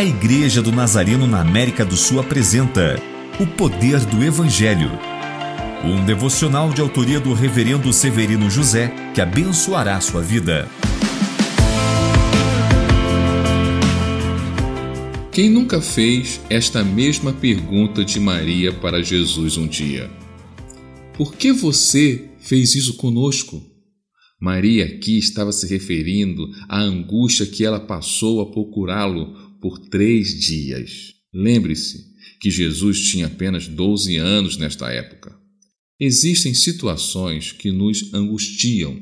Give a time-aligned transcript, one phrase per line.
[0.00, 2.98] A Igreja do Nazareno na América do Sul apresenta
[3.38, 4.90] O Poder do Evangelho.
[5.84, 10.66] Um devocional de autoria do Reverendo Severino José que abençoará sua vida.
[15.30, 20.10] Quem nunca fez esta mesma pergunta de Maria para Jesus um dia?
[21.12, 23.62] Por que você fez isso conosco?
[24.40, 31.14] Maria aqui estava se referindo à angústia que ela passou a procurá-lo por três dias.
[31.32, 32.10] Lembre-se
[32.40, 35.38] que Jesus tinha apenas 12 anos nesta época.
[35.98, 38.98] Existem situações que nos angustiam,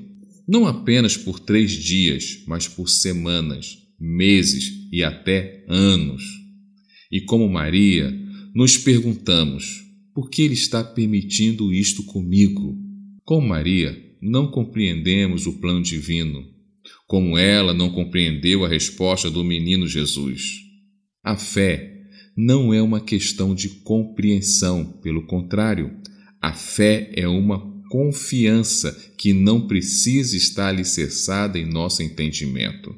[0.47, 6.23] não apenas por três dias, mas por semanas, meses e até anos.
[7.11, 8.11] E como Maria,
[8.55, 12.77] nos perguntamos: por que Ele está permitindo isto comigo?
[13.25, 16.58] Com Maria, não compreendemos o plano divino
[17.07, 20.43] como ela não compreendeu a resposta do menino Jesus.
[21.23, 21.95] A fé
[22.37, 25.91] não é uma questão de compreensão, pelo contrário,
[26.41, 27.59] a fé é uma
[27.91, 32.95] confiança que não precisa estar alicerçada em nosso entendimento.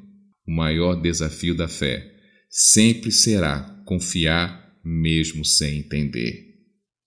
[0.46, 2.06] O maior desafio da fé
[2.50, 6.50] sempre será confiar mesmo sem entender.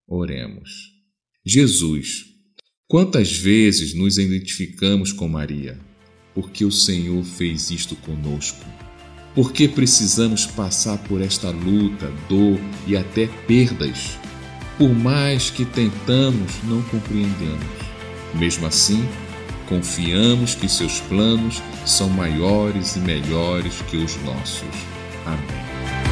[0.08, 0.70] Oremos.
[1.46, 2.26] Jesus,
[2.88, 5.78] quantas vezes nos identificamos com Maria?
[6.34, 8.66] Porque o Senhor fez isto conosco.
[9.36, 14.18] Porque precisamos passar por esta luta, dor e até perdas.
[14.78, 17.66] Por mais que tentamos, não compreendemos.
[18.36, 19.08] Mesmo assim,
[19.68, 24.68] confiamos que seus planos são maiores e melhores que os nossos.
[25.26, 26.03] Amém.